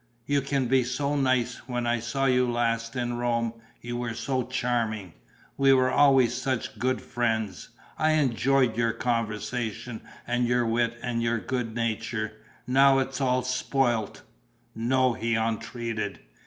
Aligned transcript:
You 0.25 0.41
can 0.41 0.65
be 0.65 0.83
so 0.83 1.15
nice; 1.15 1.57
when 1.67 1.85
I 1.85 1.99
saw 1.99 2.25
you 2.25 2.49
last 2.51 2.95
in 2.95 3.17
Rome 3.19 3.53
you 3.81 3.97
were 3.97 4.15
so 4.15 4.41
charming. 4.41 5.13
We 5.57 5.73
were 5.73 5.91
always 5.91 6.33
such 6.33 6.79
good 6.79 6.99
friends. 7.03 7.69
I 7.99 8.13
enjoyed 8.13 8.75
your 8.75 8.93
conversation 8.93 10.01
and 10.25 10.47
your 10.47 10.65
wit 10.65 10.97
and 11.03 11.21
your 11.21 11.37
good 11.37 11.75
nature. 11.75 12.33
Now 12.65 12.97
it's 12.97 13.21
all 13.21 13.43
spoilt." 13.43 14.23
"No," 14.73 15.13
he 15.13 15.35
entreated. 15.35 16.19